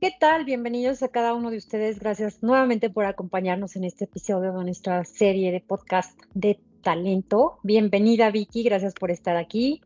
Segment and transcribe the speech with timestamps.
[0.00, 0.46] ¿Qué tal?
[0.46, 2.00] Bienvenidos a cada uno de ustedes.
[2.00, 7.58] Gracias nuevamente por acompañarnos en este episodio de nuestra serie de podcast de talento.
[7.62, 9.82] Bienvenida Vicky, gracias por estar aquí.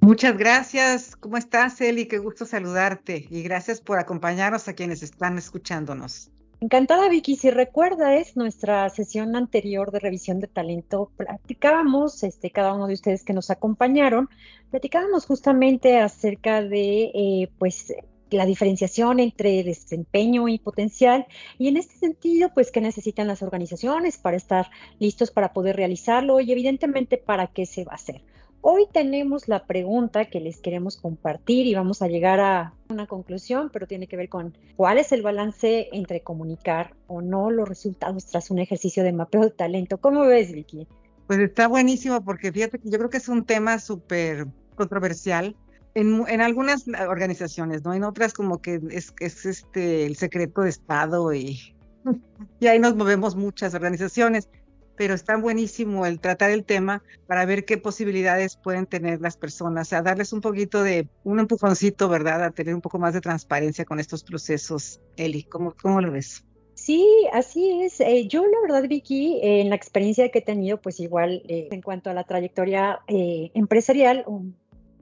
[0.00, 1.16] Muchas gracias.
[1.16, 2.04] ¿Cómo estás, Eli?
[2.08, 6.30] Qué gusto saludarte y gracias por acompañarnos a quienes están escuchándonos.
[6.60, 7.36] Encantada, Vicky.
[7.36, 13.24] Si recuerdas nuestra sesión anterior de revisión de talento, platicábamos, este, cada uno de ustedes
[13.24, 14.28] que nos acompañaron,
[14.70, 17.94] platicábamos justamente acerca de, eh, pues,
[18.36, 21.26] la diferenciación entre desempeño y potencial
[21.58, 26.40] y en este sentido, pues, qué necesitan las organizaciones para estar listos para poder realizarlo
[26.40, 28.22] y evidentemente para qué se va a hacer.
[28.64, 33.70] Hoy tenemos la pregunta que les queremos compartir y vamos a llegar a una conclusión,
[33.72, 38.26] pero tiene que ver con cuál es el balance entre comunicar o no los resultados
[38.26, 39.98] tras un ejercicio de mapeo de talento.
[39.98, 40.86] ¿Cómo ves, Vicky?
[41.26, 44.46] Pues está buenísimo porque fíjate que yo creo que es un tema súper
[44.76, 45.56] controversial
[45.94, 47.94] en, algunas organizaciones, ¿no?
[47.94, 51.74] En otras como que es, es este el secreto de Estado y,
[52.60, 54.48] y ahí nos movemos muchas organizaciones,
[54.96, 59.88] pero está buenísimo el tratar el tema para ver qué posibilidades pueden tener las personas,
[59.88, 62.44] o sea, darles un poquito de, un empujoncito, ¿verdad?
[62.44, 65.00] A tener un poco más de transparencia con estos procesos.
[65.16, 66.44] Eli, ¿cómo, cómo lo ves?
[66.74, 68.00] Sí, así es.
[68.00, 71.82] Eh, yo la verdad, Vicky, en la experiencia que he tenido, pues igual eh, en
[71.82, 74.24] cuanto a la trayectoria eh, empresarial,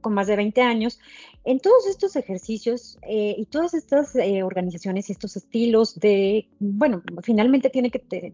[0.01, 0.99] con más de 20 años,
[1.45, 7.03] en todos estos ejercicios eh, y todas estas eh, organizaciones y estos estilos de, bueno,
[7.23, 8.33] finalmente tiene que, te,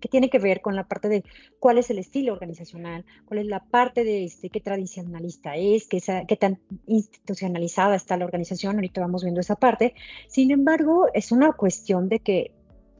[0.00, 1.24] que tiene que ver con la parte de
[1.60, 6.00] cuál es el estilo organizacional, cuál es la parte de este, qué tradicionalista es, qué,
[6.26, 9.94] qué tan institucionalizada está la organización, ahorita vamos viendo esa parte.
[10.26, 12.52] Sin embargo, es una cuestión de que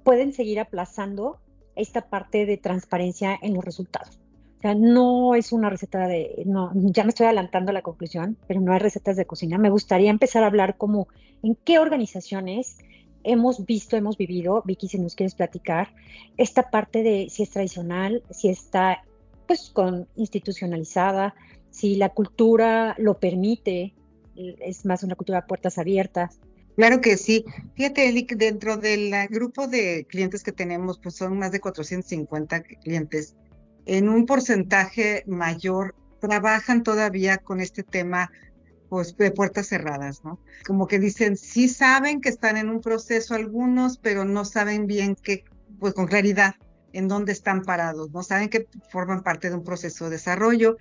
[0.05, 1.39] pueden seguir aplazando
[1.75, 4.21] esta parte de transparencia en los resultados.
[4.59, 8.37] O sea, no es una receta de, no, ya me estoy adelantando a la conclusión,
[8.48, 9.56] pero no hay recetas de cocina.
[9.56, 11.06] Me gustaría empezar a hablar como
[11.45, 12.78] en qué organizaciones
[13.23, 15.95] hemos visto, hemos vivido, Vicky, si nos quieres platicar,
[16.37, 19.05] esta parte de si es tradicional, si está
[19.47, 21.37] pues con institucionalizada,
[21.71, 23.94] si la cultura lo permite,
[24.34, 26.41] es más una cultura de puertas abiertas.
[26.75, 27.44] Claro que sí.
[27.75, 33.37] Fíjate, Eli, dentro del grupo de clientes que tenemos, pues son más de 450 clientes
[33.88, 38.31] en un porcentaje mayor trabajan todavía con este tema
[38.91, 40.38] pues, de puertas cerradas, ¿no?
[40.66, 45.16] Como que dicen, sí saben que están en un proceso algunos, pero no saben bien
[45.16, 45.44] qué,
[45.81, 46.54] pues con claridad
[46.93, 50.77] en dónde están parados, no saben que forman parte de un proceso de desarrollo,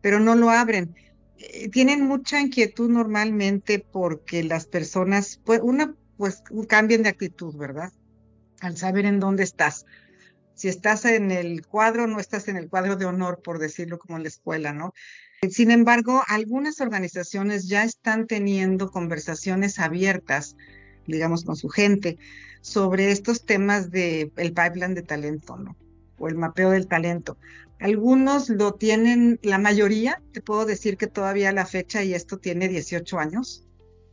[0.00, 0.94] pero no lo abren.
[1.38, 7.92] Eh, tienen mucha inquietud normalmente porque las personas, pues, una, pues cambien de actitud, ¿verdad?
[8.60, 9.84] Al saber en dónde estás
[10.62, 14.16] si estás en el cuadro, no estás en el cuadro de honor, por decirlo como
[14.16, 14.94] en la escuela, ¿no?
[15.50, 20.54] Sin embargo, algunas organizaciones ya están teniendo conversaciones abiertas,
[21.08, 22.16] digamos, con su gente,
[22.60, 25.76] sobre estos temas del el pipeline de talento, ¿no?
[26.16, 27.38] O el mapeo del talento.
[27.80, 32.38] Algunos lo tienen, la mayoría, te puedo decir que todavía a la fecha, y esto
[32.38, 33.66] tiene 18 años,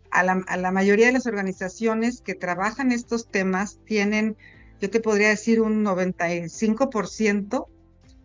[0.10, 4.36] a la, a la mayoría de las organizaciones que trabajan estos temas tienen
[4.80, 7.68] yo te podría decir un 95%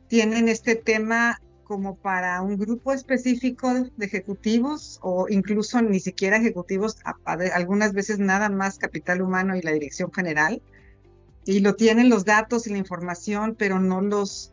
[0.08, 6.98] tienen este tema como para un grupo específico de ejecutivos o incluso ni siquiera ejecutivos,
[7.24, 10.62] algunas veces nada más capital humano y la dirección general.
[11.46, 14.52] Y lo tienen los datos y la información, pero no los,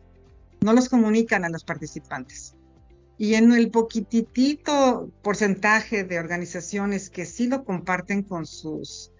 [0.62, 2.54] no los comunican a los participantes.
[3.18, 9.11] Y en el poquitito porcentaje de organizaciones que sí lo comparten con sus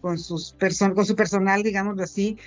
[0.00, 0.56] con, sus
[0.94, 2.38] con su personal, digámoslo así,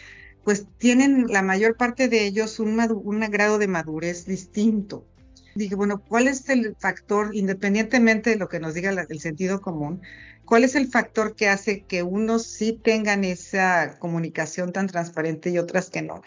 [0.44, 5.06] pues tienen la mayor parte de ellos un, un grado de madurez distinto.
[5.56, 10.02] Dije, bueno, ¿cuál es el factor, independientemente de lo que nos diga el sentido común,
[10.46, 15.60] cuál es el factor que hace que unos sí tengan esa comunicación tan transparente y
[15.60, 16.22] otras que no?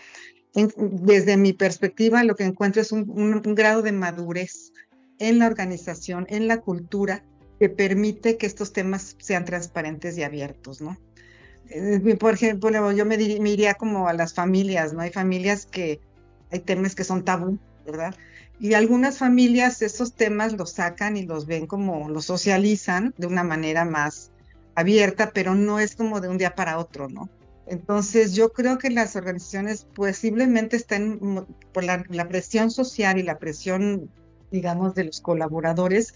[0.79, 4.73] desde mi perspectiva, lo que encuentro es un, un grado de madurez
[5.19, 7.23] en la organización, en la cultura,
[7.59, 10.97] que permite que estos temas sean transparentes y abiertos, ¿no?
[11.71, 15.01] Eh, por ejemplo, yo me, iría como a las familias, ¿no?
[15.01, 16.01] Hay familias que
[16.51, 18.15] hay temas que son tabú, ¿verdad?
[18.59, 23.45] Y algunas familias esos temas los sacan y los ven como, los socializan de una
[23.45, 24.31] manera más
[24.75, 27.29] abierta, pero no es como de un día para otro, ¿no?
[27.67, 34.09] Entonces yo creo que las organizaciones posiblemente están por la presión social y la presión,
[34.53, 36.15] digamos, de los colaboradores,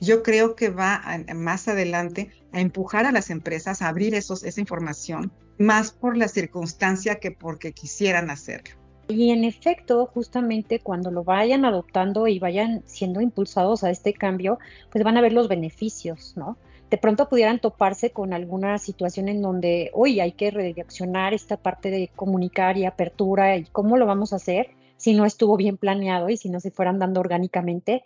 [0.00, 1.02] yo creo que va
[1.34, 6.28] más adelante a empujar a las empresas a abrir esos, esa información, más por la
[6.28, 8.74] circunstancia que porque quisieran hacerlo.
[9.08, 14.58] Y en efecto, justamente cuando lo vayan adoptando y vayan siendo impulsados a este cambio,
[14.90, 16.56] pues van a ver los beneficios, ¿no?
[16.90, 21.90] de pronto pudieran toparse con alguna situación en donde, hoy hay que redireccionar esta parte
[21.90, 24.70] de comunicar y apertura y cómo lo vamos a hacer
[25.00, 28.02] si no estuvo bien planeado y si no se fueran dando orgánicamente,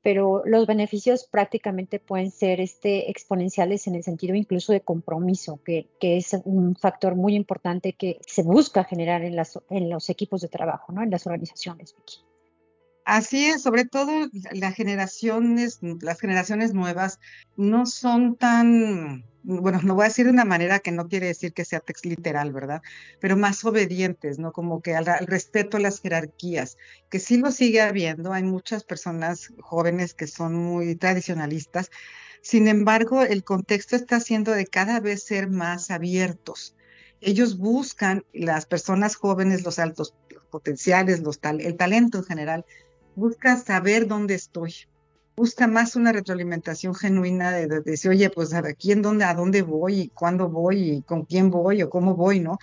[0.00, 5.88] pero los beneficios prácticamente pueden ser este, exponenciales en el sentido incluso de compromiso, que,
[6.00, 10.40] que es un factor muy importante que se busca generar en, las, en los equipos
[10.40, 11.02] de trabajo, ¿no?
[11.02, 11.96] en las organizaciones.
[13.04, 14.12] Así es, sobre todo
[14.52, 17.18] las generaciones, las generaciones nuevas
[17.56, 21.52] no son tan, bueno, no voy a decir de una manera que no quiere decir
[21.52, 22.82] que sea text literal, ¿verdad?
[23.20, 24.52] Pero más obedientes, ¿no?
[24.52, 26.76] Como que al, respeto a las jerarquías,
[27.08, 31.90] que sí lo sigue habiendo, hay muchas personas jóvenes que son muy tradicionalistas,
[32.42, 36.76] sin embargo, el contexto está haciendo de cada vez ser más abiertos.
[37.20, 40.14] Ellos buscan, las personas jóvenes, los altos
[40.50, 42.64] potenciales, los el talento en general,
[43.14, 44.74] busca saber dónde estoy,
[45.36, 50.00] busca más una retroalimentación genuina de, decir, oye, pues a quién, dónde, a dónde voy,
[50.00, 52.58] y cuándo voy, y con quién voy, o cómo voy, ¿no?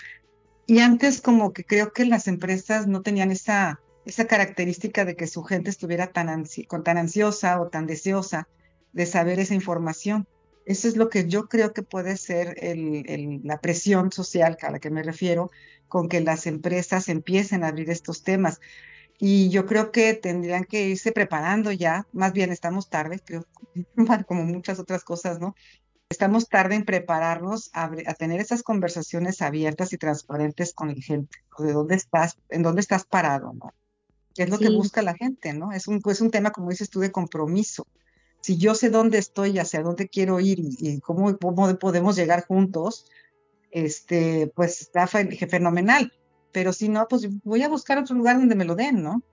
[0.65, 5.27] Y antes como que creo que las empresas no tenían esa, esa característica de que
[5.27, 8.47] su gente estuviera tan, con tan ansiosa o tan deseosa
[8.91, 10.27] de saber esa información.
[10.65, 12.55] Eso es lo que yo creo que puede ser
[13.43, 15.51] la presión social a la que me refiero,
[15.89, 18.61] con que las empresas empiecen a abrir estos temas.
[19.25, 23.45] Y yo creo que tendrían que irse preparando ya, más bien estamos tarde, creo,
[24.27, 25.55] como muchas otras cosas, ¿no?
[26.09, 31.71] Estamos tarde en prepararnos a, tener esas conversaciones abiertas y transparentes con la gente, de
[31.71, 33.73] dónde estás, en dónde estás parado, ¿no?
[34.35, 35.71] ¿Qué es lo que busca la gente, ¿no?
[35.71, 37.87] Es un, pues un tema, como dices tú, de compromiso.
[38.41, 42.45] Si yo sé dónde estoy y hacia dónde quiero ir y, cómo, cómo podemos llegar
[42.45, 43.05] juntos,
[43.71, 46.11] este, pues está fenomenal
[46.53, 49.23] pero si no, pues voy a buscar otro lugar donde me lo den, ¿no?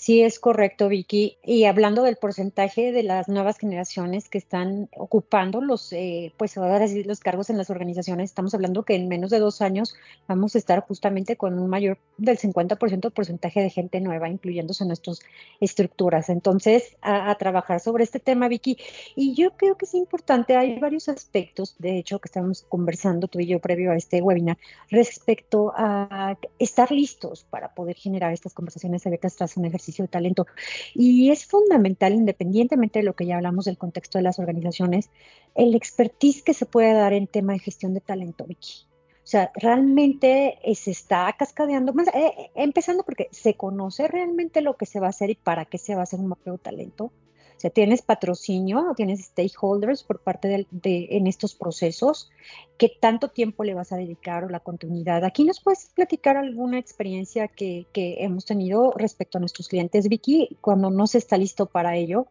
[0.00, 1.36] Sí, es correcto, Vicky.
[1.44, 6.88] Y hablando del porcentaje de las nuevas generaciones que están ocupando los, eh, pues ahora
[6.88, 9.94] sí, los cargos en las organizaciones, estamos hablando que en menos de dos años
[10.26, 14.84] vamos a estar justamente con un mayor del 50% de porcentaje de gente nueva incluyéndose
[14.84, 15.20] en nuestras
[15.60, 16.30] estructuras.
[16.30, 18.78] Entonces, a, trabajar sobre este tema, Vicky.
[19.16, 23.38] Y yo creo que es importante, hay varios aspectos, de hecho, que estamos conversando tú
[23.38, 24.56] y yo previo a este webinar,
[24.88, 30.46] respecto a estar listos para poder generar estas conversaciones abiertas tras un ejercicio de talento.
[30.94, 35.10] Y es fundamental, independientemente de lo que ya hablamos del contexto de las organizaciones,
[35.54, 38.86] el expertise que se puede dar en tema de gestión de talento, Vicky.
[39.22, 44.60] O sea, realmente eh, se está cascadeando, más, eh, eh, empezando porque se conoce realmente
[44.60, 46.54] lo que se va a hacer y para qué se va a hacer un mapeo
[46.54, 47.12] de talento.
[47.60, 52.30] O sea, tienes patrocinio, tienes stakeholders por parte de, en estos procesos.
[52.78, 55.26] ¿Qué tanto tiempo le vas a dedicar o la continuidad?
[55.26, 60.90] Aquí nos puedes platicar alguna experiencia que, hemos tenido respecto a nuestros clientes, Vicky, cuando
[60.90, 62.28] no se está listo para ello.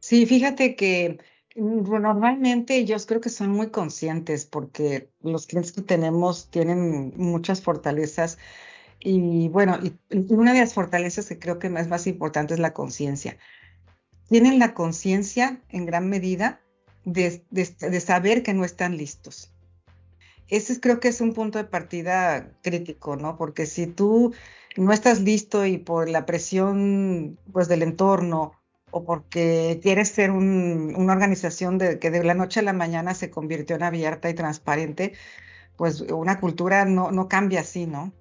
[0.00, 1.18] Sí, fíjate que
[1.54, 7.60] mm, normalmente ellos creo que son muy conscientes porque los clientes que tenemos tienen muchas
[7.60, 8.38] fortalezas
[9.00, 9.78] y bueno,
[10.30, 13.36] una de las fortalezas que creo que es más importante es la conciencia
[14.32, 16.62] tienen la conciencia en gran medida
[17.04, 17.44] de,
[18.00, 19.52] saber que no están listos.
[20.48, 23.36] Ese creo que es un punto de partida crítico, ¿no?
[23.36, 24.32] Porque si tú
[24.78, 28.54] no estás listo y por la presión pues, del entorno
[28.90, 33.28] o porque quieres ser una organización de, que de la noche a la mañana se
[33.28, 35.12] convirtió en abierta y transparente,
[35.76, 38.14] pues una cultura no, no cambia así, ¿no?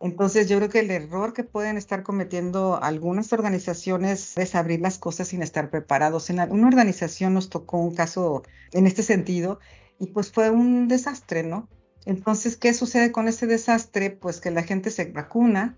[0.00, 4.98] Entonces yo creo que el error que pueden estar cometiendo algunas organizaciones es abrir las
[4.98, 6.28] cosas sin estar preparados.
[6.28, 9.58] En una organización nos tocó un caso en este sentido
[9.98, 11.68] y pues fue un desastre, ¿no?
[12.04, 14.10] Entonces, ¿qué sucede con ese desastre?
[14.10, 15.76] Pues que la gente se vacuna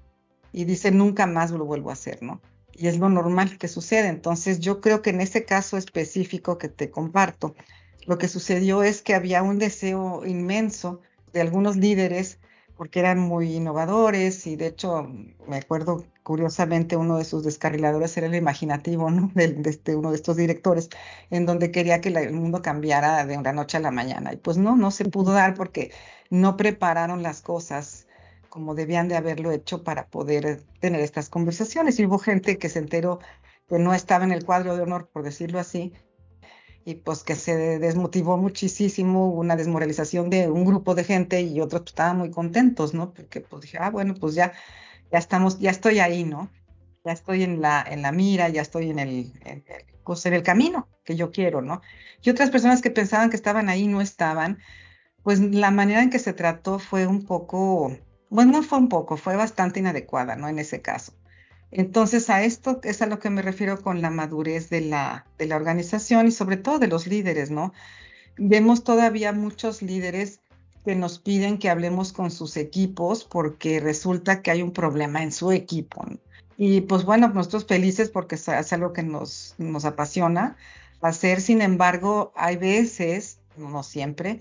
[0.52, 2.40] y dice nunca más lo vuelvo a hacer, ¿no?
[2.72, 4.08] Y es lo normal que sucede.
[4.08, 7.54] Entonces yo creo que en ese caso específico que te comparto,
[8.06, 11.00] lo que sucedió es que había un deseo inmenso
[11.32, 12.38] de algunos líderes
[12.78, 15.08] porque eran muy innovadores y de hecho
[15.48, 19.30] me acuerdo curiosamente uno de sus descarriladores era el imaginativo, ¿no?
[19.34, 20.88] De, este, uno de estos directores,
[21.30, 24.32] en donde quería que el mundo cambiara de una noche a la mañana.
[24.32, 25.90] Y pues no, no se pudo dar porque
[26.30, 28.06] no prepararon las cosas
[28.48, 31.98] como debían de haberlo hecho para poder tener estas conversaciones.
[31.98, 33.18] Y hubo gente que se enteró
[33.68, 35.92] que no estaba en el cuadro de honor, por decirlo así,
[36.88, 41.82] y pues que se desmotivó muchísimo, una desmoralización de un grupo de gente y otros
[41.82, 43.12] pues, estaban muy contentos, ¿no?
[43.12, 44.54] Porque pues dije, ah, bueno, pues ya,
[45.12, 46.50] ya estamos, ya estoy ahí, ¿no?
[47.04, 50.32] Ya estoy en la, en la mira, ya estoy en el, en el, pues, en
[50.32, 51.82] el camino que yo quiero, ¿no?
[52.22, 54.58] Y otras personas que pensaban que estaban ahí no estaban,
[55.22, 57.98] pues la manera en que se trató fue un poco,
[58.30, 60.48] bueno, no fue un poco, fue bastante inadecuada, ¿no?
[60.48, 61.12] En ese caso.
[61.70, 65.46] Entonces, a esto es a lo que me refiero con la madurez de la, de
[65.46, 67.72] la organización y sobre todo de los líderes, ¿no?
[68.38, 70.40] vemos todavía muchos líderes
[70.84, 75.32] que nos piden que hablemos con sus equipos porque resulta que hay un problema en
[75.32, 76.04] su equipo.
[76.56, 80.56] Y pues bueno, nosotros felices porque es algo que nos, nos apasiona
[81.00, 81.40] hacer.
[81.40, 84.40] Sin embargo, hay veces, no siempre,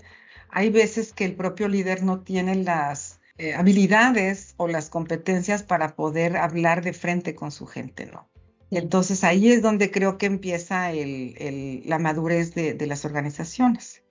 [0.50, 5.94] hay veces que el propio líder no tiene las eh, habilidades o las competencias para
[5.94, 8.28] poder hablar de frente con su gente, ¿no?
[8.70, 14.02] Entonces ahí es donde creo que empieza la madurez de, las organizaciones.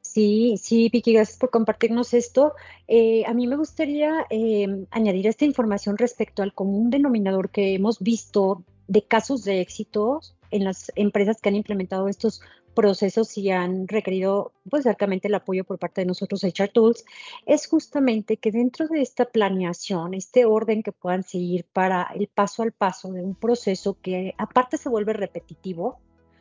[0.00, 2.54] Sí, sí, Vicky, gracias por compartirnos esto.
[2.88, 8.00] Eh, a mí me gustaría em, añadir esta información respecto al común denominador que hemos
[8.00, 12.40] visto de casos de éxito en las empresas que han implementado estos
[12.74, 17.04] procesos y han requerido pues el apoyo por parte de nosotros HR Tools,
[17.46, 22.62] es justamente que dentro de esta planeación, este orden que puedan seguir para el paso
[22.62, 25.98] al paso de un proceso que aparte se vuelve repetitivo,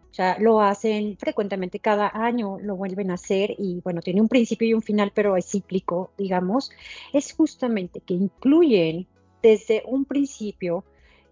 [0.09, 4.27] o sea, lo hacen frecuentemente cada año, lo vuelven a hacer y bueno, tiene un
[4.27, 6.71] principio y un final, pero es cíclico, digamos,
[7.13, 9.07] es justamente que incluyen
[9.43, 10.83] desde un principio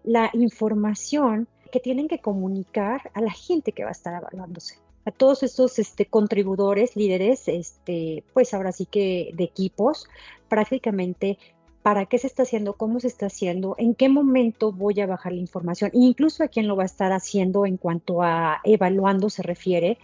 [0.04, 4.78] la información que tienen que comunicar a la gente que va a estar evaluándose.
[5.04, 10.08] A todos estos este, contribuidores, líderes, este, pues ahora sí que de equipos,
[10.48, 11.38] prácticamente
[11.82, 15.32] para qué se está haciendo, cómo se está haciendo, en qué momento voy a bajar
[15.32, 19.42] la información, incluso a quién lo va a estar haciendo en cuanto a evaluando se
[19.42, 19.96] refiere.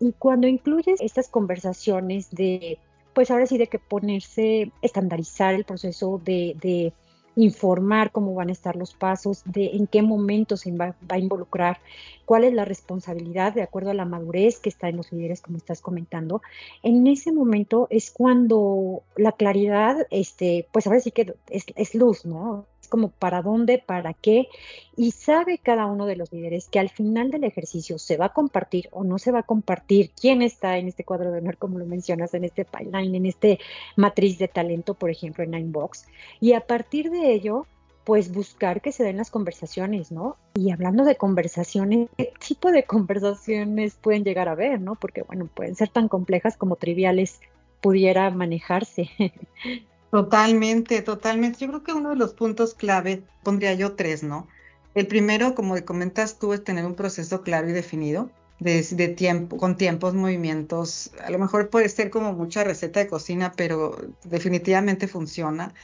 [0.00, 2.78] Y cuando incluyes estas conversaciones de,
[3.14, 6.92] pues ahora sí de que ponerse, estandarizar el proceso de, de
[7.36, 11.78] informar cómo van a estar los pasos, de en qué momento se va, a involucrar,
[12.24, 15.56] cuál es la responsabilidad de acuerdo a la madurez que está en los líderes, como
[15.56, 16.42] estás comentando.
[16.82, 22.24] En ese momento es cuando la claridad, este, pues ahora sí que es, es luz,
[22.24, 22.66] ¿no?
[22.90, 24.48] Como para dónde, para qué,
[24.96, 28.32] y sabe cada uno de los líderes que al final del ejercicio se va a
[28.34, 31.78] compartir o no se va a compartir quién está en este cuadro de honor, como
[31.78, 33.58] lo mencionas, en este pipeline, en este
[33.96, 36.06] matriz de talento, por ejemplo, en Ninebox,
[36.40, 37.66] y a partir de ello,
[38.04, 40.36] pues buscar que se den las conversaciones, ¿no?
[40.54, 44.96] Y hablando de conversaciones, ¿qué tipo de conversaciones pueden llegar a ver, ¿no?
[44.96, 47.40] Porque, bueno, pueden ser tan complejas como triviales
[47.80, 49.10] pudiera manejarse.
[50.10, 51.60] Totalmente, totalmente.
[51.60, 54.48] Yo creo que uno de los puntos clave, pondría yo tres, ¿no?
[54.94, 58.82] El primero, como comentas tú, es tener un proceso claro y definido de,
[59.16, 61.12] tiempo, con tiempos, movimientos.
[61.24, 65.74] A lo mejor puede ser como mucha receta de cocina, pero definitivamente funciona.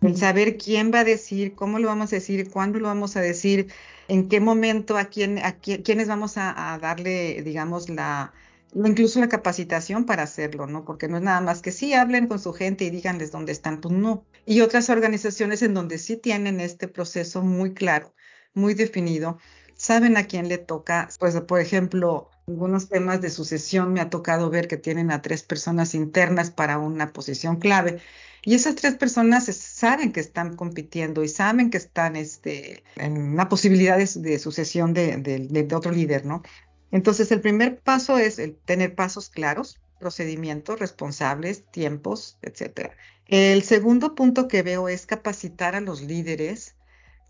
[0.00, 3.20] El saber quién va a decir, cómo lo vamos a decir, cuándo lo vamos a
[3.20, 3.72] decir,
[4.08, 8.32] en qué momento, a quién, a quiénes vamos a darle, digamos, la,
[8.74, 10.84] incluso la capacitación para hacerlo, ¿no?
[10.84, 13.80] Porque no es nada más que sí hablen con su gente y díganles dónde están,
[13.80, 14.24] pues no.
[14.44, 18.14] Y otras organizaciones en donde sí tienen este proceso muy claro,
[18.54, 19.38] muy definido,
[19.76, 24.50] saben a quién le toca, pues por ejemplo, algunos temas de sucesión me ha tocado
[24.50, 28.00] ver que tienen a tres personas internas para una posición clave.
[28.42, 33.48] Y esas tres personas saben que están compitiendo y saben que están este, en una
[33.48, 36.42] posibilidad de, sucesión de, de, otro líder, ¿no?
[36.90, 42.90] Entonces, el primer paso es el tener pasos claros, procedimientos responsables, tiempos, etc.
[43.26, 46.76] El segundo punto que veo es capacitar a los líderes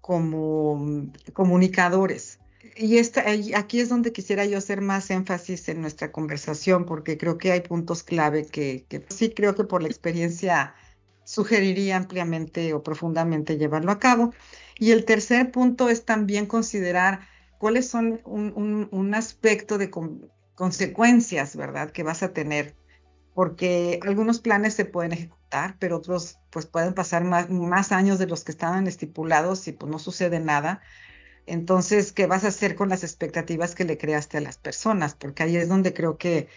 [0.00, 2.38] como mm, comunicadores.
[2.76, 7.38] Y esta, aquí es donde quisiera yo hacer más énfasis en nuestra conversación, porque creo
[7.38, 10.74] que hay puntos clave que, que sí creo que por la experiencia
[11.24, 14.34] sugeriría ampliamente o profundamente llevarlo a cabo.
[14.78, 17.20] Y el tercer punto es también considerar
[17.58, 19.90] cuáles son un, aspecto de
[20.54, 22.74] consecuencias, ¿verdad?, que vas a tener,
[23.34, 28.26] porque algunos planes se pueden ejecutar, pero otros pues pueden pasar más, más años de
[28.26, 30.80] los que estaban estipulados y pues no sucede nada.
[31.46, 35.14] Entonces, ¿qué vas a hacer con las expectativas que le creaste a las personas?
[35.14, 36.48] Porque ahí es donde creo que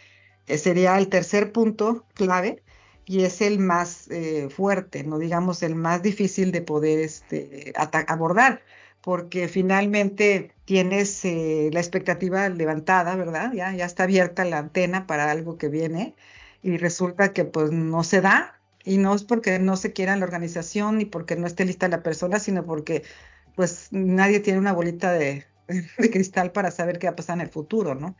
[0.57, 2.63] sería el tercer punto clave
[3.05, 8.61] y es el más eh, fuerte, no digamos el más difícil de poder este, abordar,
[9.01, 13.53] porque finalmente tienes eh, la expectativa levantada, ¿verdad?
[13.53, 16.15] Ya, está abierta la antena para algo que viene
[16.61, 20.25] y resulta que pues no se da y no es porque no se quiera la
[20.25, 23.03] organización ni porque no esté lista la persona, sino porque
[23.55, 25.45] pues nadie tiene una bolita de,
[26.11, 28.15] cristal para saber qué va a pasar en el futuro, ¿no?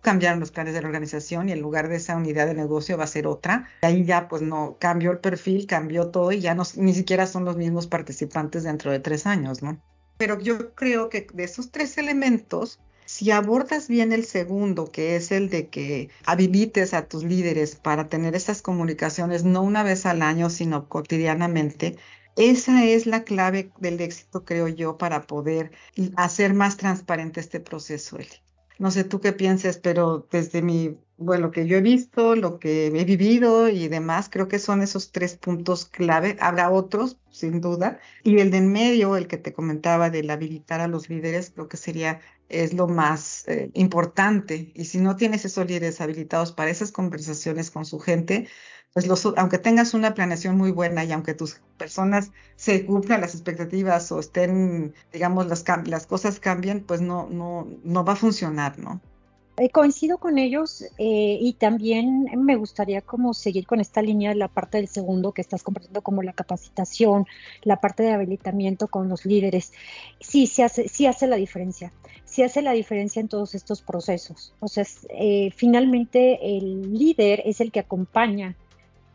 [0.00, 3.04] Cambiaron los planes de la organización y en lugar de esa unidad de negocio va
[3.04, 3.68] a ser otra.
[3.82, 7.44] Ahí ya pues no cambió el perfil, cambió todo y ya no, ni siquiera son
[7.44, 9.80] los mismos participantes dentro de tres años, ¿no?
[10.18, 15.30] Pero yo creo que de esos tres elementos, si abordas bien el segundo, que es
[15.30, 20.22] el de que habilites a tus líderes para tener esas comunicaciones no una vez al
[20.22, 21.96] año, sino cotidianamente,
[22.36, 25.70] esa es la clave del éxito, creo yo, para poder
[26.16, 28.18] hacer más transparente este proceso.
[28.78, 32.58] No sé tú qué pienses, pero desde mi bueno, lo que yo he visto, lo
[32.58, 36.36] que he vivido y demás, creo que son esos tres puntos clave.
[36.40, 37.98] Habrá otros, sin duda.
[38.22, 41.68] Y el de en medio, el que te comentaba del habilitar a los líderes, creo
[41.68, 42.20] que sería,
[42.50, 44.72] es lo más eh, importante.
[44.74, 48.48] Y si no tienes esos líderes habilitados para esas conversaciones con su gente,
[48.92, 53.34] pues los, aunque tengas una planeación muy buena y aunque tus personas se cumplan las
[53.34, 58.78] expectativas o estén, digamos, las, las cosas cambien, pues no, no, no va a funcionar,
[58.78, 59.00] ¿no?
[59.58, 64.36] Eh, coincido con ellos eh, y también me gustaría como seguir con esta línea de
[64.36, 67.24] la parte del segundo que estás compartiendo como la capacitación,
[67.62, 69.72] la parte de habilitamiento con los líderes.
[70.20, 71.94] Sí, sí hace, sí hace la diferencia,
[72.26, 74.52] sí hace la diferencia en todos estos procesos.
[74.60, 78.56] O sea, eh, finalmente el líder es el que acompaña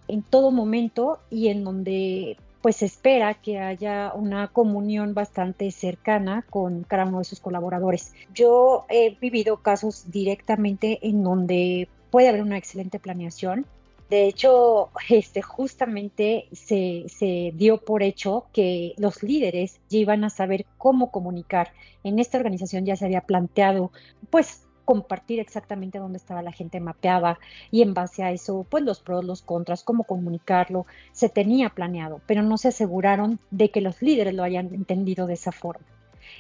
[0.07, 6.83] en todo momento y en donde pues espera que haya una comunión bastante cercana con
[6.83, 8.13] cada uno de sus colaboradores.
[8.33, 13.65] Yo he vivido casos directamente en donde puede haber una excelente planeación.
[14.09, 20.29] De hecho, este, justamente se, se dio por hecho que los líderes ya iban a
[20.29, 21.71] saber cómo comunicar.
[22.03, 23.91] En esta organización ya se había planteado,
[24.29, 27.39] pues, compartir exactamente dónde estaba la gente mapeada
[27.71, 32.21] y en base a eso, pues los pros, los contras, cómo comunicarlo, se tenía planeado,
[32.25, 35.85] pero no se aseguraron de que los líderes lo hayan entendido de esa forma.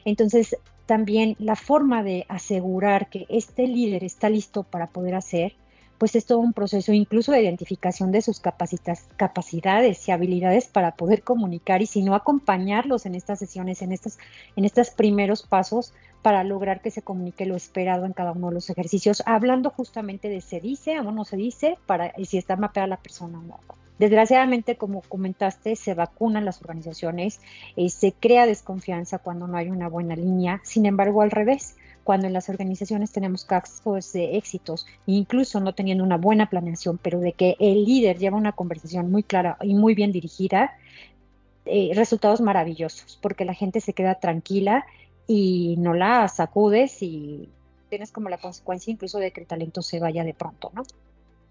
[0.05, 5.55] Entonces, también la forma de asegurar que este líder está listo para poder hacer
[6.01, 11.21] pues es todo un proceso incluso de identificación de sus capacidades y habilidades para poder
[11.21, 14.17] comunicar y si no acompañarlos en estas sesiones, en estos,
[14.55, 15.93] en estos primeros pasos
[16.23, 20.27] para lograr que se comunique lo esperado en cada uno de los ejercicios, hablando justamente
[20.27, 23.59] de se dice o no se dice, para si está mapeada la persona o no.
[23.99, 27.41] Desgraciadamente, como comentaste, se vacunan las organizaciones,
[27.75, 32.27] eh, se crea desconfianza cuando no hay una buena línea, sin embargo, al revés, cuando
[32.27, 37.33] en las organizaciones tenemos casos de éxitos, incluso no teniendo una buena planeación, pero de
[37.33, 40.77] que el líder lleva una conversación muy clara y muy bien dirigida,
[41.65, 44.85] eh, resultados maravillosos, porque la gente se queda tranquila
[45.27, 47.49] y no la sacudes y
[47.89, 50.83] tienes como la consecuencia incluso de que el talento se vaya de pronto, ¿no?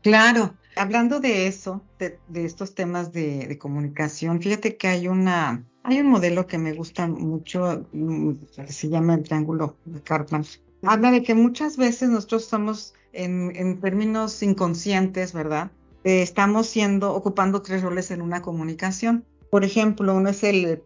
[0.02, 6.08] Claro, hablando de eso, de, estos temas de, comunicación, fíjate que hay una, hay un
[6.08, 8.32] modelo que me gusta mucho, mm,
[8.68, 10.44] se llama el triángulo de Cartman.
[10.82, 15.70] Habla de que muchas veces nosotros estamos en, términos inconscientes, ¿verdad?
[16.02, 19.24] estamos siendo, ocupando tres roles en una comunicación.
[19.50, 20.80] Por ejemplo, uno es el,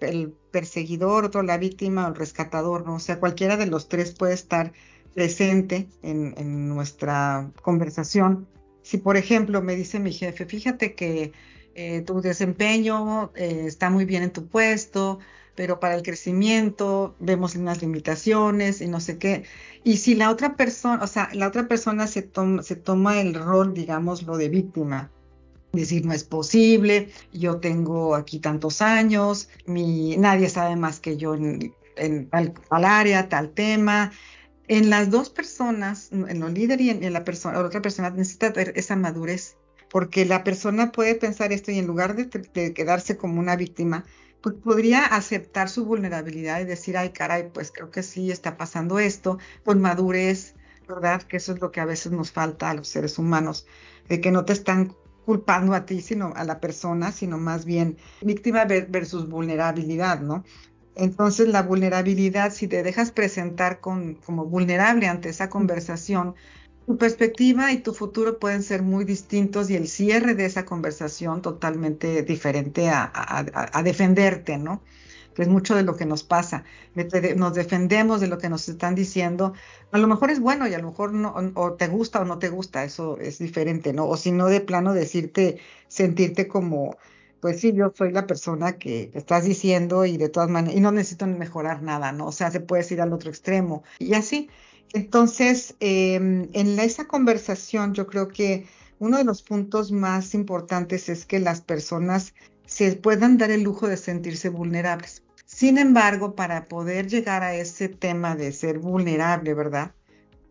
[0.51, 2.97] perseguidor, otro la víctima o el rescatador, ¿no?
[2.97, 4.73] O sea, cualquiera de los tres puede estar
[5.15, 8.49] presente en, en nuestra conversación
[8.85, 11.33] si, por ejemplo, me dice mi jefe, fíjate que
[11.75, 15.19] eh, tu desempeño eh, está muy bien en tu puesto,
[15.55, 19.45] pero para el crecimiento vemos unas limitaciones y no sé qué.
[19.85, 24.23] Y si la otra persona, o sea, la otra persona se toma, el rol, digamos,
[24.23, 25.11] lo de víctima,
[25.73, 31.75] decir no es posible, yo tengo aquí tantos años, nadie sabe más que yo en,
[32.31, 34.13] tal área, tal tema,
[34.69, 38.51] en las dos personas, en los líder y en, la persona, la otra persona necesita
[38.51, 39.57] ver esa madurez,
[39.95, 44.05] porque la persona puede pensar esto y en lugar de, quedarse como una víctima,
[44.41, 48.99] pues podría aceptar su vulnerabilidad y decir, ay caray, pues creo que sí está pasando
[48.99, 50.57] esto, con madurez,
[50.89, 51.23] ¿verdad?
[51.23, 53.69] Que eso es lo que a veces nos falta a los seres humanos,
[54.09, 57.97] de que no te están culpando a ti, sino a la persona, sino más bien
[58.21, 60.43] víctima versus vulnerabilidad, ¿no?
[60.97, 66.35] Entonces la vulnerabilidad, si te dejas presentar con, como vulnerable ante esa conversación,
[66.87, 71.43] tu perspectiva y tu futuro pueden ser muy distintos y el cierre de esa conversación
[71.43, 74.83] totalmente diferente a, defenderte, ¿no?
[75.35, 76.65] Que es mucho de lo que nos pasa.
[76.95, 79.55] Nos defendemos de lo que nos están diciendo.
[79.91, 82.39] A lo mejor es bueno y a lo mejor no, o te gusta o no
[82.39, 84.07] te gusta, eso es diferente, ¿no?
[84.07, 86.97] O si no, de plano decirte, sentirte como
[87.41, 90.93] pues sí, yo soy la persona que estás diciendo y de todas maneras, y no
[90.93, 92.29] necesito mejorar nada, ¿no?
[92.29, 94.49] O sea, se puede ir al otro extremo y así.
[94.95, 98.67] Entonces, em, en esa conversación yo creo que
[99.01, 102.33] uno de los puntos más importantes es que las personas
[102.65, 105.23] se puedan dar el lujo de sentirse vulnerables.
[105.45, 109.93] Sin embargo, para poder llegar a ese tema de ser vulnerable, ¿verdad?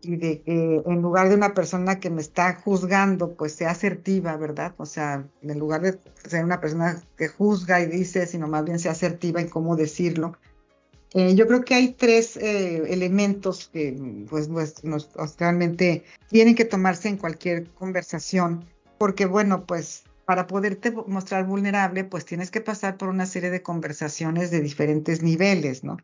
[0.04, 4.36] y de que en lugar de una persona que me está juzgando, pues sea asertiva,
[4.36, 4.74] ¿verdad?
[4.76, 8.78] O sea, en lugar de ser una persona que juzga y dice, sino más bien
[8.78, 10.36] sea asertiva en cómo decirlo.
[11.14, 13.96] Eh, yo creo que hay tres eh, elementos que
[14.28, 14.82] pues, pues
[15.38, 18.64] realmente tienen que tomarse en cualquier conversación,
[18.98, 23.62] porque bueno, pues para poderte mostrar vulnerable, pues tienes que pasar por una serie de
[23.62, 25.98] conversaciones de diferentes niveles, ¿no?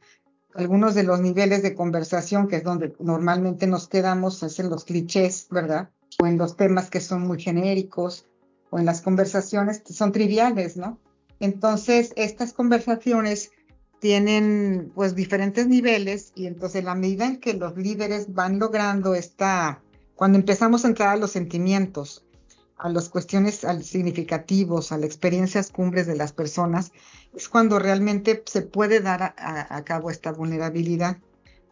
[0.54, 4.84] algunos de los niveles de conversación, que es donde normalmente nos quedamos, es en los
[4.84, 5.90] clichés, ¿verdad?
[6.20, 8.26] o en los temas que son muy genéricos
[8.70, 10.98] o en las conversaciones que son triviales, ¿no?
[11.38, 13.52] Entonces, estas conversaciones
[14.00, 19.82] tienen pues diferentes niveles y entonces la medida en que los líderes van logrando esta,
[20.16, 22.24] cuando empezamos a entrar a los sentimientos,
[22.78, 26.92] a las cuestiones significativos, a las experiencias cumbres de las personas,
[27.34, 31.18] es cuando realmente se puede dar a, a, cabo esta vulnerabilidad.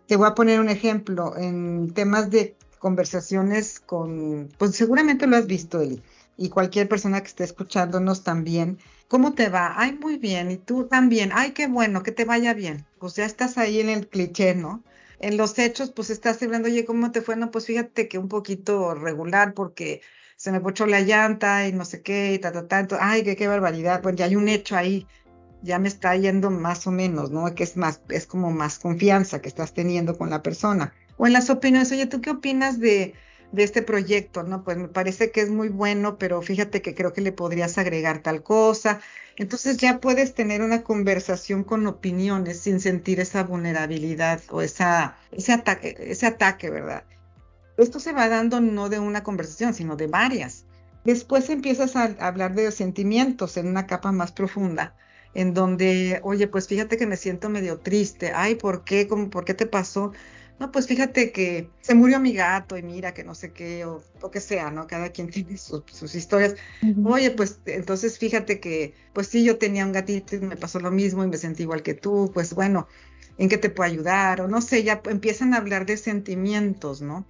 [0.06, 5.46] Te voy a poner un ejemplo en temas de conversaciones con, pues seguramente lo has
[5.46, 6.02] visto, Eli,
[6.36, 8.78] y cualquier persona que esté escuchándonos también.
[9.08, 9.72] ¿Cómo te va?
[9.76, 10.50] Ay, muy bien.
[10.50, 11.30] Y tú también.
[11.34, 12.86] Ay, qué bueno, que te vaya bien.
[12.98, 14.84] Pues ya estás ahí en el cliché, ¿no?
[15.18, 17.34] En los hechos, pues estás hablando, oye, ¿cómo te fue?
[17.36, 20.02] No, pues fíjate que un poquito regular porque
[20.36, 23.48] se me pochó la llanta y no sé qué, y ta, ta, ay, qué, qué
[23.48, 24.02] barbaridad.
[24.02, 25.06] Pues ya hay un hecho ahí.
[25.62, 27.52] Ya me está yendo más o menos, ¿no?
[27.54, 30.92] Que es más, es como más confianza que estás teniendo con la persona.
[31.16, 33.14] O en las opiniones, oye, ¿tú qué opinas de,
[33.52, 34.62] de este proyecto, ¿no?
[34.62, 38.22] Pues me parece que es muy bueno, pero fíjate que creo que le podrías agregar
[38.22, 39.00] tal cosa.
[39.36, 45.52] Entonces ya puedes tener una conversación con opiniones sin sentir esa vulnerabilidad o esa, ese,
[45.52, 47.04] ataque, ese ataque, ¿verdad?
[47.76, 50.66] Esto se va dando no de una conversación, sino de varias.
[51.04, 54.94] Después empiezas a hablar de sentimientos en una capa más profunda,
[55.32, 58.32] en donde, oye, pues fíjate que me siento medio triste.
[58.34, 59.06] Ay, ¿por qué?
[59.06, 60.12] ¿Cómo, ¿Por qué te pasó?
[60.58, 64.02] No, pues fíjate que se murió mi gato y mira que no sé qué, o
[64.20, 64.86] lo que sea, ¿no?
[64.86, 66.56] Cada quien tiene sus historias.
[67.04, 70.90] Oye, pues entonces fíjate que, pues sí, yo tenía un gatito y me pasó lo
[70.90, 72.88] mismo y me sentí igual que tú, pues bueno,
[73.38, 74.40] ¿en qué te puedo ayudar?
[74.40, 77.24] O no sé, ya empiezan a hablar de sentimientos, ¿no?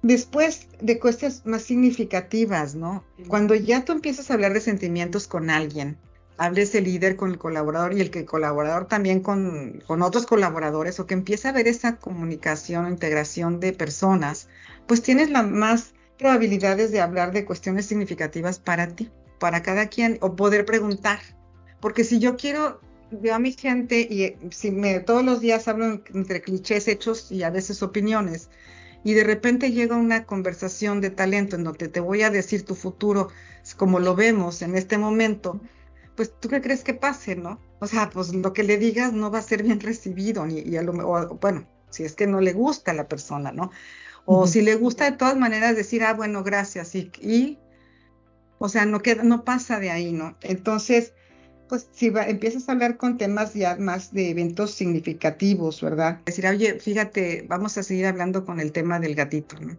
[0.00, 3.04] Después de cuestiones más significativas, ¿no?
[3.28, 5.98] Cuando ya tú empiezas a hablar de sentimientos con alguien,
[6.36, 11.06] hable ese líder con el colaborador y el que colaborador también con, otros colaboradores o
[11.06, 14.48] que empiece a ver esa comunicación, integración de personas,
[14.86, 20.18] pues tienes las más probabilidades de hablar de cuestiones significativas para ti, para cada quien,
[20.20, 21.20] o poder preguntar.
[21.80, 26.02] Porque si yo quiero, veo a mi gente y si me, todos los días hablo
[26.12, 28.48] entre clichés, hechos y a veces opiniones,
[29.04, 32.74] y de repente llega una conversación de talento en donde te voy a decir tu
[32.74, 33.28] futuro
[33.76, 35.60] como lo vemos en este momento,
[36.16, 37.60] pues tú qué crees que pase, ¿no?
[37.80, 40.76] O sea, pues lo que le digas no va a ser bien recibido, ni, y
[40.76, 43.70] a lo, o, bueno, si es que no le gusta a la persona, ¿no?
[44.26, 47.58] O si le gusta de todas maneras decir, ah, bueno, gracias, y, y
[48.58, 50.36] o sea, no, queda, no pasa de ahí, ¿no?
[50.42, 51.12] Entonces,
[51.68, 56.20] pues si va, empiezas a hablar con temas ya más de eventos significativos, ¿verdad?
[56.24, 59.76] Decir, oye, fíjate, vamos a seguir hablando con el tema del gatito, ¿no?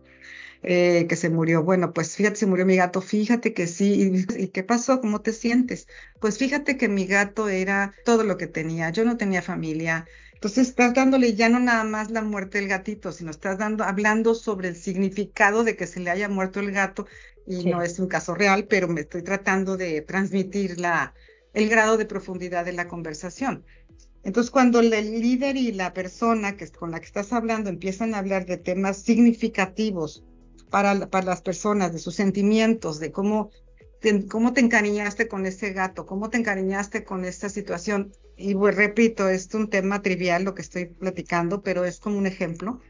[0.64, 1.64] Eh, que se murió.
[1.64, 4.26] Bueno, pues fíjate, se murió mi gato, fíjate que sí.
[4.38, 5.02] ¿Y qué pasó?
[5.02, 5.88] ¿Cómo te sientes?
[6.20, 8.90] Pues fíjate que mi gato era todo lo que tenía.
[8.90, 10.06] Yo no tenía familia.
[10.34, 14.36] Entonces estás dándole ya no nada más la muerte del gatito, sino estás dando, hablando
[14.36, 17.08] sobre el significado de que se le haya muerto el gato
[17.48, 17.70] y sí.
[17.70, 21.14] no es un caso real, pero me estoy tratando de transmitir la,
[21.54, 23.66] el grado de profundidad de la conversación.
[24.24, 28.18] Entonces, cuando el líder y la persona que, con la que estás hablando empiezan a
[28.18, 30.24] hablar de temas significativos
[30.76, 33.50] para, las personas, de sus sentimientos, de cómo
[34.02, 38.12] te, cómo te encariñaste con ese gato, cómo te encariñaste con esta situación.
[38.36, 42.28] Y pues, repito, es un tema trivial lo que estoy platicando, pero es como un
[42.28, 42.82] ejemplo.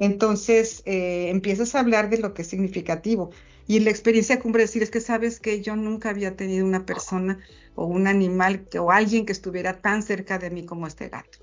[0.00, 3.30] Entonces eh, empiezas a hablar de lo que es significativo.
[3.68, 7.38] Y la experiencia cumbre decir es que sabes que yo nunca había tenido una persona
[7.76, 11.38] o un animal o alguien que estuviera tan cerca de mí como este gato.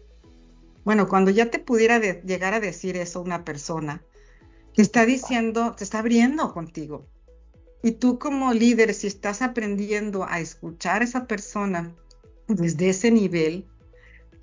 [0.83, 4.03] Bueno, cuando ya te pudiera llegar a decir eso una persona,
[4.75, 7.07] te está diciendo, te está abriendo contigo.
[7.81, 11.95] Y tú como líder, si estás aprendiendo a escuchar a esa persona
[12.47, 13.65] desde ese nivel,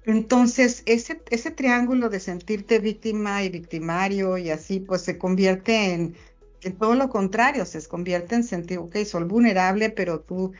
[0.05, 6.15] entonces ese, ese triángulo de sentirte víctima y victimario y así, pues se convierte en,
[6.63, 10.53] en todo lo contrario, se convierte en sentir, ok, soy vulnerable, pero tú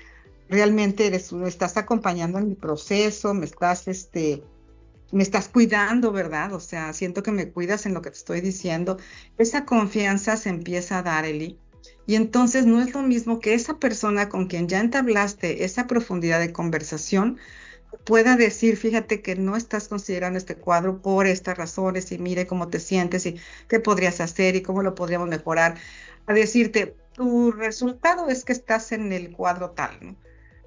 [0.49, 4.43] realmente eres, estás acompañando en mi proceso, me estás, este,
[5.13, 6.53] me estás cuidando, ¿verdad?
[6.53, 8.99] O sea, siento que me cuidas en lo que te estoy diciendo.
[9.39, 11.59] Esa confianza se empieza a dar, Eli.
[12.07, 16.41] Y entonces no es lo mismo que esa persona con quien ya entablaste esa profundidad
[16.41, 17.39] de conversación
[18.05, 22.69] pueda decir, fíjate que no estás considerando este cuadro por estas razones y mire cómo
[22.69, 25.77] te sientes y qué podrías hacer y cómo lo podríamos mejorar.
[26.27, 30.17] A decirte, tu resultado es que estás en el cuadro tal, ¿no?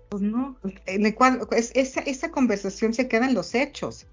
[0.10, 4.08] Pues no, en el cuadro, es, esa, esa conversación se queda en los hechos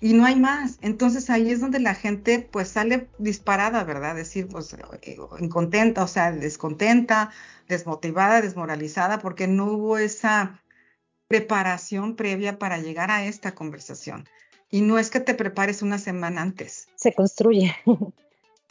[0.00, 0.78] y no hay más.
[0.80, 4.14] Entonces ahí es donde la gente pues sale disparada, ¿verdad?
[4.14, 7.30] Decir, pues eh, incontenta, o sea, descontenta,
[7.68, 10.62] desmotivada, desmoralizada, porque no hubo esa
[11.28, 14.28] preparación previa para llegar a esta conversación.
[14.70, 16.88] Y no es que te prepares una semana antes.
[16.96, 17.76] Se construye.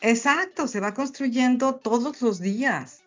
[0.02, 3.02] Exacto, se va construyendo todos los días.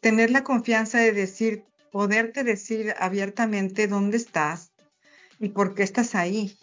[0.00, 4.72] Tener la confianza de decir, poderte decir abiertamente dónde estás
[5.38, 6.56] y por qué estás ahí.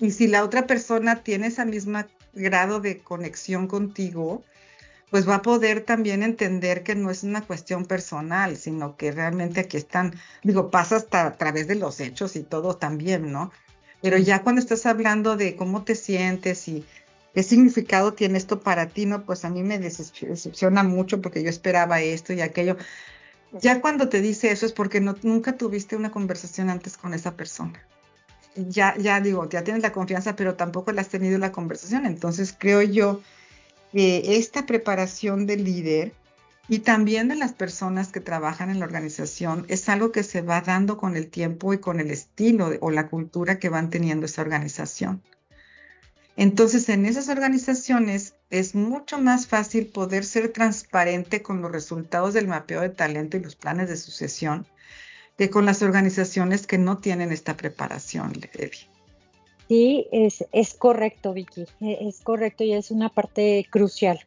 [0.00, 2.00] Y si la otra persona tiene ese mismo
[2.32, 4.42] grado de conexión contigo,
[5.10, 9.60] pues va a poder también entender que no es una cuestión personal, sino que realmente
[9.60, 13.52] aquí están, digo, pasa hasta a través de los hechos y todo también, ¿no?
[14.02, 16.84] Pero ya cuando estás hablando de cómo te sientes y
[17.32, 19.24] qué significado tiene esto para ti, ¿no?
[19.24, 22.76] Pues a mí me decepciona mucho porque yo esperaba esto y aquello.
[23.52, 27.36] Ya cuando te dice eso es porque no, nunca tuviste una conversación antes con esa
[27.36, 27.80] persona.
[28.56, 32.06] Ya, ya digo, ya tienes la confianza, pero tampoco le has tenido la conversación.
[32.06, 33.20] Entonces creo yo
[33.92, 36.12] que esta preparación del líder
[36.68, 40.60] y también de las personas que trabajan en la organización es algo que se va
[40.60, 44.42] dando con el tiempo y con el estilo o la cultura que van teniendo esa
[44.42, 45.22] organización.
[46.36, 52.48] Entonces, en esas organizaciones es mucho más fácil poder ser transparente con los resultados del
[52.48, 54.66] mapeo de talento y los planes de sucesión
[55.36, 58.88] que con las organizaciones que no tienen esta preparación, Eddie.
[59.68, 64.20] Sí, es, es correcto, Vicky, e, es correcto y es una parte crucial.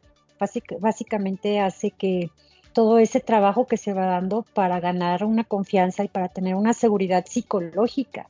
[0.80, 2.30] básicamente hace que
[2.72, 6.74] todo ese trabajo que se va dando para ganar una confianza y para tener una
[6.74, 8.28] seguridad psicológica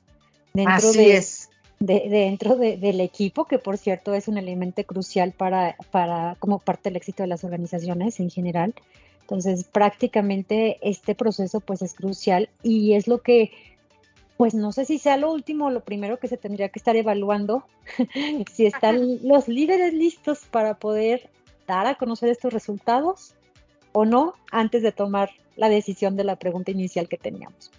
[0.55, 1.49] dentro Así es
[1.81, 6.91] de, dentro del equipo, que por cierto es un elemento crucial para, para como parte
[6.91, 8.75] del éxito de las organizaciones en general.
[9.29, 13.53] Entonces, prácticamente este proceso pues es crucial y es lo que,
[14.39, 16.97] pues no sé si sea lo último o lo primero que se tendría que estar
[16.97, 17.63] evaluando,
[18.51, 21.29] si están los líderes listos para poder
[21.67, 23.35] dar a conocer estos resultados
[23.93, 27.71] o no antes de tomar la decisión de la pregunta inicial que teníamos.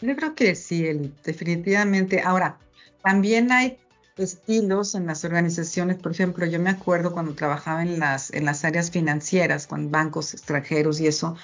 [0.00, 0.82] Yo creo que sí,
[1.22, 2.22] definitivamente.
[2.22, 2.58] Ahora,
[3.04, 3.78] también hay
[4.16, 8.64] estilos en las organizaciones, por ejemplo, yo me acuerdo cuando trabajaba en las, en las
[8.64, 11.36] áreas financieras, con bancos extranjeros y eso,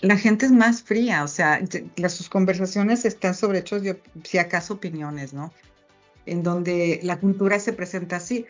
[0.00, 1.60] la gente es más fría, o sea,
[2.08, 3.82] sus conversaciones están sobre hechos,
[4.24, 5.52] si acaso opiniones, ¿no?
[6.26, 8.46] En donde la cultura se presenta así.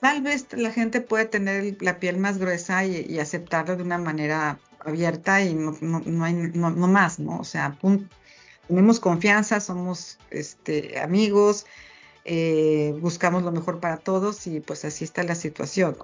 [0.00, 4.58] Tal vez la gente puede tener la piel más gruesa y, aceptarlo de una manera
[4.80, 7.38] abierta y no, no, no, hay, no, más, ¿no?
[7.38, 7.78] O sea,
[8.68, 11.66] tenemos confianza, somos este, amigos,
[12.24, 15.96] eh, buscamos lo mejor para todos y pues así está la situación.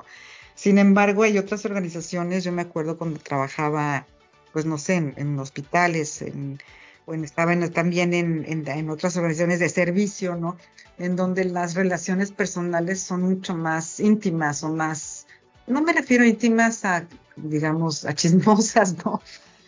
[0.55, 4.07] Sin embargo, hay otras organizaciones, yo me acuerdo cuando trabajaba,
[4.53, 6.59] pues no sé, en, hospitales, en,
[7.05, 10.57] o estaba también en, en, otras organizaciones de servicio, ¿no?
[10.99, 15.27] En donde las relaciones personales son mucho más íntimas o más,
[15.67, 19.21] no me refiero a íntimas a, digamos, a chismosas, ¿no?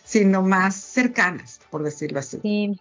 [0.05, 2.39] Sino más cercanas, por decirlo así.
[2.41, 2.81] Sí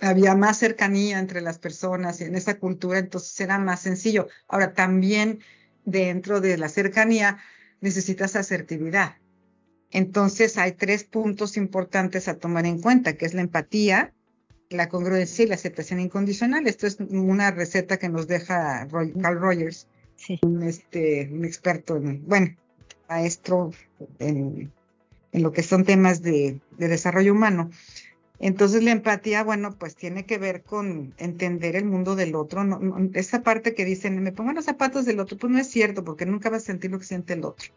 [0.00, 4.28] había más cercanía entre las personas y en esa cultura, entonces era más sencillo.
[4.48, 5.40] Ahora, también
[5.84, 7.38] dentro de la cercanía
[7.80, 9.16] necesitas asertividad.
[9.90, 14.12] Entonces, hay tres puntos importantes a tomar en cuenta, que es la empatía,
[14.68, 16.66] la congruencia y la aceptación incondicional.
[16.66, 19.86] Esto es una receta que nos deja Carl Rogers,
[20.42, 22.56] un, este, un experto, en, bueno,
[23.08, 23.70] maestro
[24.18, 24.72] en,
[25.32, 27.70] en, lo que son temas de, de desarrollo humano.
[28.38, 32.62] Entonces la empatía, bueno, pues tiene que ver con entender el mundo del otro.
[33.14, 36.26] esa parte que dicen, me pongo los zapatos del otro, pues no es cierto, porque
[36.26, 37.70] nunca vas a sentir lo que siente el otro.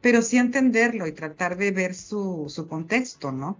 [0.00, 3.58] Pero sí entenderlo y tratar de ver su, su contexto, ¿no?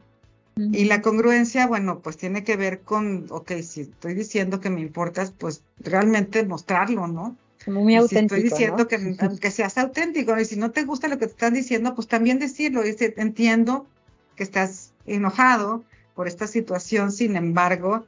[0.56, 4.80] Y la congruencia, bueno, pues tiene que ver con, ok, si estoy diciendo que me
[4.80, 7.36] importas, pues realmente mostrarlo, ¿no?
[7.66, 8.36] muy auténtico.
[8.36, 11.32] Si estoy diciendo que, que, seas auténtico, y si no te gusta lo que te
[11.32, 12.82] están diciendo, pues también decirlo.
[12.82, 13.86] Dice, entiendo
[14.36, 18.06] que estás enojado, por esta situación, sin embargo,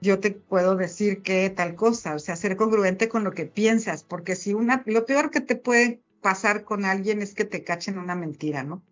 [0.00, 4.02] yo te puedo decir que tal cosa, o sea, ser congruente con lo que piensas,
[4.02, 7.98] porque si una, lo peor que te puede pasar con alguien es que te cachen
[7.98, 8.82] una mentira, ¿no?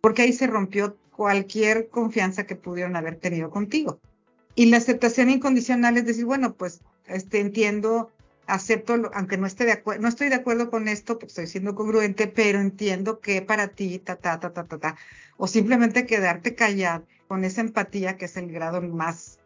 [0.00, 4.00] Porque ahí se rompió cualquier confianza que pudieron haber tenido contigo.
[4.54, 8.10] Y la aceptación incondicional es decir, bueno, pues este, entiendo,
[8.46, 11.74] acepto, aunque no esté de acuerdo, no estoy de acuerdo con esto, porque estoy siendo
[11.74, 14.96] congruente, pero entiendo que para ti, ta, ta, ta, ta, ta, ta,
[15.36, 19.38] o simplemente quedarte callado con esa empatía que es el grado más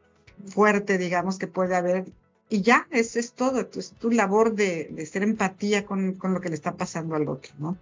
[0.48, 2.06] fuerte, digamos, que puede haber.
[2.48, 6.40] Y ya, ese es todo, es tu labor de, de ser empatía con, con, lo
[6.40, 7.78] que le está pasando al otro, ¿no?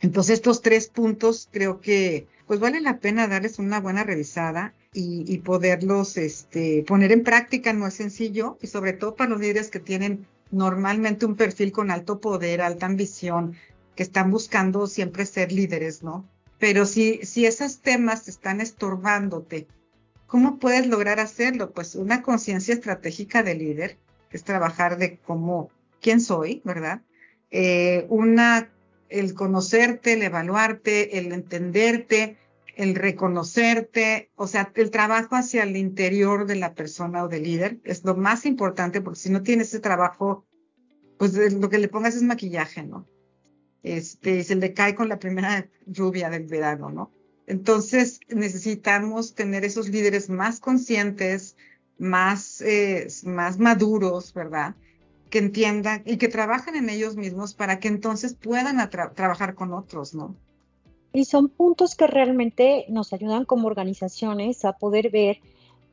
[0.00, 5.38] Entonces, estos tres puntos creo que pues vale la pena darles una buena revisada y,
[5.38, 9.80] poderlos este, poner en práctica, no es sencillo, y sobre todo para los líderes que
[9.80, 13.54] tienen normalmente un perfil con alto poder, alta ambición,
[13.94, 16.28] que están buscando siempre ser líderes, ¿no?
[16.58, 19.68] Pero si, si esos temas están estorbándote,
[20.26, 21.70] ¿cómo puedes lograr hacerlo?
[21.70, 23.98] Pues una conciencia estratégica de líder,
[24.28, 27.02] que es trabajar de cómo, quién soy, ¿verdad?
[27.50, 28.70] eh, una,
[29.08, 32.36] el conocerte, el evaluarte, el entenderte,
[32.76, 37.80] el reconocerte, o sea, el trabajo hacia el interior de la persona o del líder
[37.84, 40.46] es lo más importante porque si no tienes ese trabajo,
[41.18, 43.06] pues lo que le pongas es maquillaje, ¿no?
[43.82, 47.12] Este, se le cae con la primera lluvia del verano, ¿no?
[47.46, 51.56] Entonces necesitamos tener esos líderes más conscientes,
[51.98, 54.76] más, eh, más maduros, ¿verdad?
[55.30, 60.14] Que entiendan y que trabajen en ellos mismos para que entonces puedan trabajar con otros,
[60.14, 60.36] ¿no?
[61.12, 65.40] Y son puntos que realmente nos ayudan como organizaciones a poder ver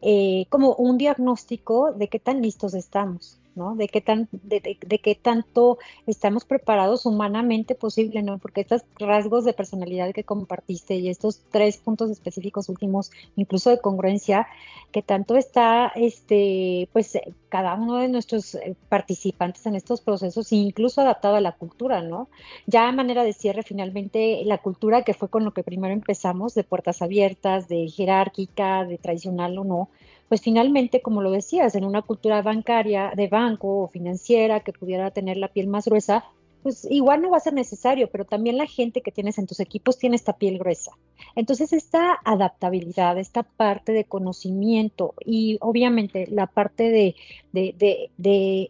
[0.02, 3.40] eh, como un diagnóstico de qué tan listos estamos.
[3.76, 4.62] De qué, tan, de,
[5.02, 8.38] qué tanto estamos preparados humanamente posible, ¿no?
[8.38, 13.80] Porque estos rasgos de personalidad que compartiste y estos tres puntos específicos últimos, incluso de
[13.82, 14.48] congruencia,
[14.92, 17.18] que tanto está, este, pues,
[17.50, 22.30] cada uno de nuestros eh, participantes en estos procesos, incluso adaptado a la cultura, ¿no?
[22.68, 26.54] Ya a manera de cierre, finalmente, la cultura que fue con lo que primero empezamos,
[26.54, 29.90] de puertas abiertas, de jerárquica, de tradicional o no,
[30.30, 35.12] pues finalmente, como lo decías, en una cultura bancaria, de banco o financiera que pudiera
[35.12, 36.26] tener la piel más gruesa,
[36.64, 39.62] pues igual no va a ser necesario, pero también la gente que tienes en tus
[39.62, 40.92] equipos tiene esta piel gruesa.
[41.36, 47.16] Entonces, esta adaptabilidad, esta parte de conocimiento y obviamente la parte de,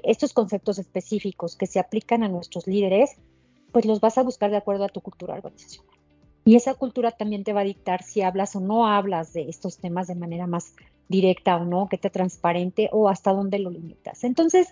[0.04, 3.18] estos conceptos específicos que se aplican a nuestros líderes,
[3.72, 5.96] pues los vas a buscar de acuerdo a tu cultura organizacional.
[6.46, 9.80] Y esa cultura también te va a dictar si hablas o no hablas de estos
[9.80, 10.76] temas de manera más
[11.10, 14.24] directa o no, que te transparente o hasta dónde lo limitas.
[14.24, 14.68] Entonces,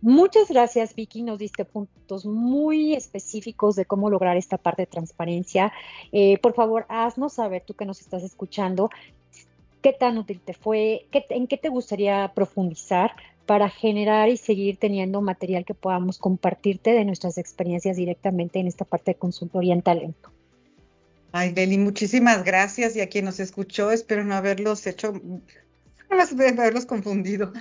[0.00, 5.72] muchas gracias Vicky, nos diste puntos muy específicos de cómo lograr esta parte de transparencia.
[6.12, 8.90] Eh, por favor, haznos saber, tú que nos estás escuchando,
[9.82, 13.12] qué tan útil te fue, qué, en qué te gustaría profundizar
[13.46, 18.84] para generar y seguir teniendo material que podamos compartirte de nuestras experiencias directamente en esta
[18.84, 20.30] parte de consultoría en talento.
[21.32, 25.12] Ay, Deli, muchísimas gracias y a quien nos escuchó, espero no haberlos hecho,
[26.10, 27.52] no haberlos confundido,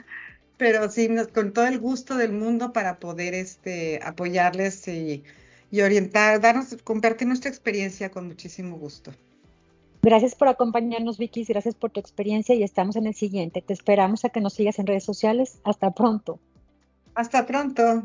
[0.57, 5.23] pero sí, con todo el gusto del mundo para poder este, apoyarles y,
[5.71, 9.13] y orientar, darnos, compartir nuestra experiencia con muchísimo gusto.
[10.01, 13.61] Gracias por acompañarnos, Vicky, gracias por tu experiencia y estamos en el siguiente.
[13.61, 15.59] Te esperamos a que nos sigas en redes sociales.
[15.63, 16.39] Hasta pronto.
[17.13, 18.03] Hasta pronto.